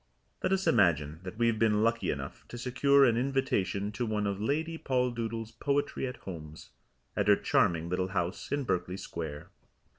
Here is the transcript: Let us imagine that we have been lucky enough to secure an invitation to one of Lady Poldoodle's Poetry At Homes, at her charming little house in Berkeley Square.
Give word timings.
Let 0.41 0.51
us 0.51 0.65
imagine 0.65 1.19
that 1.21 1.37
we 1.37 1.45
have 1.45 1.59
been 1.59 1.83
lucky 1.83 2.09
enough 2.09 2.43
to 2.47 2.57
secure 2.57 3.05
an 3.05 3.17
invitation 3.17 3.91
to 3.91 4.05
one 4.07 4.25
of 4.25 4.41
Lady 4.41 4.79
Poldoodle's 4.79 5.51
Poetry 5.51 6.07
At 6.07 6.17
Homes, 6.17 6.71
at 7.15 7.27
her 7.27 7.35
charming 7.35 7.87
little 7.87 8.07
house 8.07 8.51
in 8.51 8.63
Berkeley 8.63 8.97
Square. 8.97 9.51